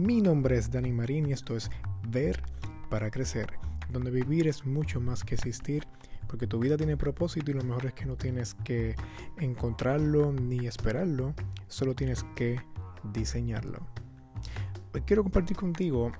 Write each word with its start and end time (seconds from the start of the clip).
Mi 0.00 0.22
nombre 0.22 0.56
es 0.56 0.70
Dani 0.70 0.92
Marín 0.92 1.26
y 1.26 1.32
esto 1.32 1.54
es 1.54 1.70
Ver 2.08 2.42
para 2.88 3.10
Crecer, 3.10 3.52
donde 3.92 4.10
vivir 4.10 4.48
es 4.48 4.64
mucho 4.64 4.98
más 4.98 5.24
que 5.24 5.34
existir, 5.34 5.86
porque 6.26 6.46
tu 6.46 6.58
vida 6.58 6.78
tiene 6.78 6.96
propósito 6.96 7.50
y 7.50 7.54
lo 7.54 7.62
mejor 7.64 7.84
es 7.84 7.92
que 7.92 8.06
no 8.06 8.16
tienes 8.16 8.54
que 8.64 8.96
encontrarlo 9.36 10.32
ni 10.32 10.66
esperarlo, 10.66 11.34
solo 11.68 11.94
tienes 11.94 12.24
que 12.34 12.62
diseñarlo. 13.12 13.80
Hoy 14.94 15.02
quiero 15.02 15.22
compartir 15.22 15.58
contigo 15.58 16.12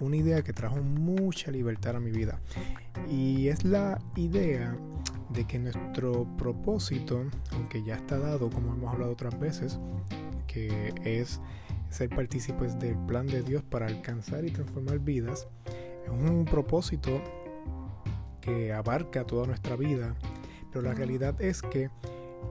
una 0.00 0.16
idea 0.16 0.42
que 0.42 0.54
trajo 0.54 0.76
mucha 0.76 1.50
libertad 1.50 1.96
a 1.96 2.00
mi 2.00 2.12
vida 2.12 2.40
y 3.10 3.48
es 3.48 3.62
la 3.62 3.98
idea 4.16 4.74
de 5.28 5.44
que 5.46 5.58
nuestro 5.58 6.26
propósito, 6.38 7.26
aunque 7.52 7.84
ya 7.84 7.96
está 7.96 8.18
dado, 8.18 8.48
como 8.48 8.72
hemos 8.72 8.90
hablado 8.90 9.12
otras 9.12 9.38
veces, 9.38 9.78
que 10.46 10.94
es 11.04 11.42
ser 11.94 12.08
partícipes 12.08 12.76
del 12.80 12.96
plan 13.06 13.26
de 13.26 13.42
Dios 13.42 13.62
para 13.62 13.86
alcanzar 13.86 14.44
y 14.44 14.50
transformar 14.50 14.98
vidas, 14.98 15.46
es 16.04 16.10
un 16.10 16.44
propósito 16.44 17.22
que 18.40 18.72
abarca 18.72 19.24
toda 19.24 19.46
nuestra 19.46 19.76
vida, 19.76 20.16
pero 20.72 20.82
la 20.82 20.92
realidad 20.92 21.40
es 21.40 21.62
que 21.62 21.90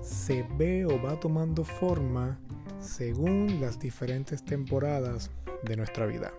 se 0.00 0.46
ve 0.56 0.86
o 0.86 1.02
va 1.02 1.18
tomando 1.18 1.64
forma 1.64 2.38
según 2.78 3.60
las 3.60 3.80
diferentes 3.80 4.44
temporadas 4.44 5.30
de 5.64 5.76
nuestra 5.76 6.06
vida. 6.06 6.32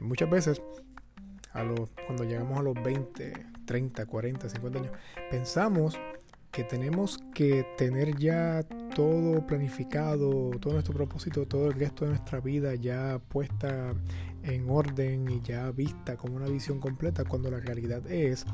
Muchas 0.00 0.28
veces, 0.28 0.60
a 1.52 1.64
cuando 2.06 2.24
llegamos 2.24 2.58
a 2.58 2.62
los 2.62 2.74
20, 2.74 3.32
30, 3.64 4.06
40, 4.06 4.48
50 4.48 4.78
años, 4.80 4.92
pensamos 5.30 5.96
que 6.50 6.64
tenemos 6.64 7.18
que 7.32 7.64
tener 7.76 8.16
ya 8.16 8.64
todo 8.94 9.46
planificado, 9.46 10.50
todo 10.60 10.74
nuestro 10.74 10.94
propósito, 10.94 11.46
todo 11.46 11.66
el 11.66 11.74
resto 11.74 12.04
de 12.04 12.12
nuestra 12.12 12.40
vida 12.40 12.74
ya 12.76 13.20
puesta 13.28 13.92
en 14.44 14.70
orden 14.70 15.28
y 15.30 15.40
ya 15.42 15.70
vista 15.72 16.16
como 16.16 16.36
una 16.36 16.46
visión 16.46 16.78
completa, 16.78 17.24
cuando 17.24 17.50
la 17.50 17.60
realidad 17.60 18.06
es 18.10 18.46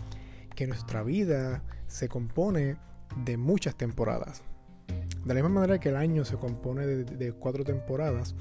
que 0.56 0.66
nuestra 0.66 1.02
vida 1.02 1.62
se 1.86 2.08
compone 2.08 2.76
de 3.24 3.36
muchas 3.36 3.76
temporadas. 3.76 4.42
De 5.24 5.34
la 5.34 5.42
misma 5.42 5.60
manera 5.60 5.78
que 5.78 5.90
el 5.90 5.96
año 5.96 6.24
se 6.24 6.36
compone 6.36 6.86
de, 6.86 7.32
cuatro 7.32 7.62
temporadas, 7.62 8.34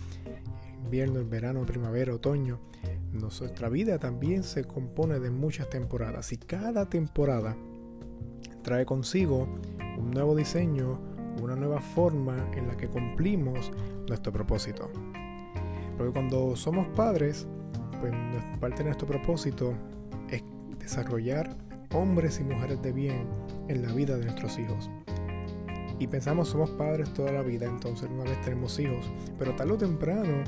invierno, 0.84 1.26
verano, 1.26 1.66
primavera, 1.66 2.14
otoño, 2.14 2.60
nuestra 3.12 3.68
vida 3.68 4.00
también 4.00 4.44
se 4.44 4.64
compone 4.64 5.20
de 5.20 5.30
muchas 5.30 5.70
temporadas 5.70 6.32
y 6.32 6.38
cada 6.38 6.90
temporada 6.90 7.58
trae 8.64 8.86
consigo 8.86 9.48
un 9.98 10.12
nuevo 10.12 10.36
diseño, 10.36 11.09
una 11.42 11.56
nueva 11.56 11.80
forma 11.82 12.36
en 12.56 12.68
la 12.68 12.78
que 12.78 12.88
cumplimos 12.88 13.72
nuestro 14.08 14.32
propósito. 14.32 14.90
Porque 15.98 16.14
cuando 16.14 16.56
somos 16.56 16.88
padres, 16.90 17.48
pues 18.00 18.14
parte 18.60 18.80
de 18.80 18.86
nuestro 18.86 19.08
propósito 19.08 19.74
es 20.30 20.44
desarrollar 20.80 21.56
hombres 21.94 22.40
y 22.40 22.44
mujeres 22.44 22.82
de 22.82 22.92
bien 22.92 23.28
en 23.68 23.82
la 23.82 23.92
vida 23.94 24.18
de 24.18 24.26
nuestros 24.26 24.58
hijos. 24.58 24.90
Y 26.00 26.08
pensamos 26.08 26.48
somos 26.48 26.70
padres 26.72 27.14
toda 27.14 27.32
la 27.32 27.42
vida, 27.42 27.66
entonces 27.66 28.10
una 28.10 28.24
vez 28.24 28.40
tenemos 28.42 28.80
hijos, 28.80 29.12
pero 29.38 29.54
tarde 29.56 29.74
o 29.74 29.78
temprano 29.78 30.44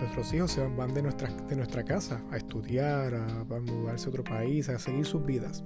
nuestros 0.00 0.32
hijos 0.32 0.52
se 0.52 0.66
van 0.66 0.94
de 0.94 1.02
nuestra, 1.02 1.28
de 1.30 1.56
nuestra 1.56 1.84
casa 1.84 2.22
a 2.30 2.36
estudiar, 2.36 3.14
a, 3.14 3.40
a 3.40 3.60
mudarse 3.60 4.06
a 4.06 4.08
otro 4.08 4.24
país, 4.24 4.68
a 4.68 4.78
seguir 4.78 5.04
sus 5.04 5.24
vidas. 5.24 5.62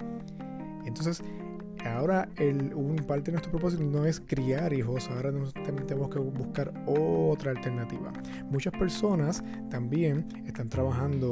Entonces, 0.85 1.23
ahora 1.87 2.29
el, 2.37 2.73
un 2.73 2.97
parte 2.97 3.25
de 3.25 3.33
nuestro 3.33 3.51
propósito 3.51 3.83
no 3.83 4.05
es 4.05 4.19
criar 4.19 4.73
hijos, 4.73 5.09
ahora 5.09 5.31
también 5.31 5.87
tenemos 5.87 6.09
que 6.09 6.19
buscar 6.19 6.73
otra 6.85 7.51
alternativa. 7.51 8.11
Muchas 8.49 8.73
personas 8.73 9.43
también 9.69 10.27
están 10.45 10.69
trabajando 10.69 11.31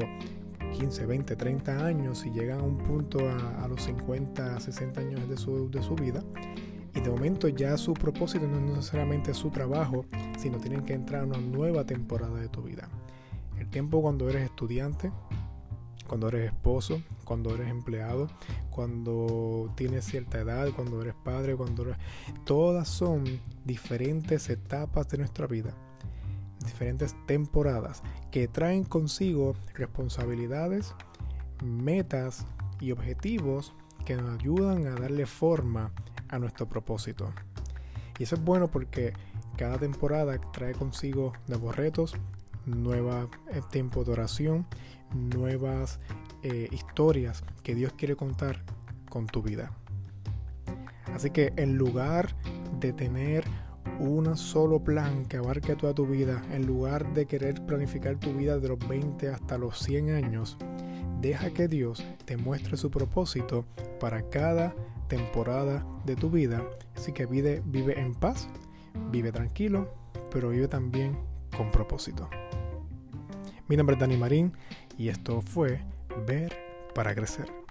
15, 0.77 1.05
20, 1.05 1.35
30 1.35 1.85
años 1.85 2.25
y 2.25 2.31
llegan 2.31 2.59
a 2.59 2.63
un 2.63 2.77
punto 2.77 3.19
a, 3.29 3.67
los 3.67 3.83
50, 3.83 4.59
60 4.59 5.01
años 5.01 5.29
de 5.29 5.37
su, 5.37 5.69
de 5.69 5.81
su 5.81 5.95
vida 5.95 6.23
y 6.97 6.99
de 6.99 7.09
momento 7.11 7.47
ya 7.47 7.77
su 7.77 7.93
propósito 7.93 8.47
no 8.47 8.57
es 8.57 8.63
necesariamente 8.63 9.33
su 9.33 9.51
trabajo, 9.51 10.05
sino 10.39 10.57
tienen 10.57 10.83
que 10.83 10.93
entrar 10.93 11.21
a 11.21 11.25
una 11.25 11.37
nueva 11.37 11.85
temporada 11.85 12.39
de 12.39 12.49
tu 12.49 12.63
vida. 12.63 12.89
El 13.59 13.69
tiempo 13.69 14.01
cuando 14.01 14.29
eres 14.29 14.43
estudiante, 14.43 15.11
cuando 16.07 16.29
eres 16.29 16.45
esposo, 16.45 17.01
cuando 17.23 17.53
eres 17.53 17.69
empleado, 17.69 18.27
cuando 18.69 19.71
tienes 19.75 20.05
cierta 20.05 20.39
edad, 20.39 20.69
cuando 20.75 21.01
eres 21.01 21.15
padre, 21.23 21.55
cuando 21.55 21.83
eres... 21.83 21.97
Todas 22.45 22.87
son 22.87 23.25
diferentes 23.65 24.49
etapas 24.49 25.07
de 25.09 25.17
nuestra 25.17 25.47
vida, 25.47 25.73
diferentes 26.63 27.15
temporadas 27.25 28.01
que 28.31 28.47
traen 28.47 28.83
consigo 28.83 29.55
responsabilidades, 29.73 30.93
metas 31.63 32.45
y 32.79 32.91
objetivos 32.91 33.73
que 34.05 34.15
nos 34.15 34.39
ayudan 34.39 34.87
a 34.87 34.95
darle 34.95 35.25
forma 35.25 35.91
a 36.29 36.39
nuestro 36.39 36.67
propósito. 36.67 37.31
Y 38.19 38.23
eso 38.23 38.35
es 38.35 38.43
bueno 38.43 38.69
porque 38.69 39.13
cada 39.57 39.77
temporada 39.77 40.39
trae 40.51 40.73
consigo 40.73 41.33
nuevos 41.47 41.75
retos, 41.75 42.15
nueva 42.67 43.29
eh, 43.49 43.61
tiempo 43.71 44.03
de 44.03 44.11
oración, 44.11 44.67
nuevas 45.13 45.99
eh, 46.43 46.67
historias 46.71 47.43
que 47.63 47.73
Dios 47.73 47.93
quiere 47.93 48.15
contar 48.15 48.63
con 49.09 49.25
tu 49.27 49.41
vida. 49.41 49.71
Así 51.13 51.31
que 51.31 51.53
en 51.55 51.77
lugar 51.77 52.35
de 52.79 52.93
tener 52.93 53.43
un 53.99 54.37
solo 54.37 54.83
plan 54.83 55.25
que 55.25 55.37
abarque 55.37 55.75
toda 55.75 55.93
tu 55.93 56.05
vida, 56.05 56.43
en 56.51 56.67
lugar 56.67 57.13
de 57.13 57.25
querer 57.25 57.65
planificar 57.65 58.19
tu 58.19 58.33
vida 58.33 58.59
de 58.59 58.67
los 58.67 58.87
20 58.87 59.29
hasta 59.29 59.57
los 59.57 59.79
100 59.79 60.11
años, 60.11 60.57
deja 61.21 61.49
que 61.51 61.67
Dios 61.67 62.05
te 62.25 62.37
muestre 62.37 62.77
su 62.77 62.91
propósito 62.91 63.65
para 63.99 64.29
cada 64.29 64.75
temporada 65.07 65.85
de 66.05 66.15
tu 66.15 66.29
vida. 66.29 66.63
Así 66.95 67.13
que 67.13 67.25
vive, 67.25 67.63
vive 67.65 67.99
en 67.99 68.13
paz, 68.13 68.47
vive 69.11 69.31
tranquilo, 69.31 69.89
pero 70.31 70.49
vive 70.49 70.67
también 70.67 71.17
con 71.55 71.71
propósito. 71.71 72.29
Mi 73.67 73.75
nombre 73.75 73.95
es 73.95 73.99
Dani 73.99 74.15
Marín 74.15 74.53
y 74.97 75.09
esto 75.09 75.41
fue 75.41 75.81
Ver 76.25 76.57
para 76.95 77.13
Crecer. 77.13 77.66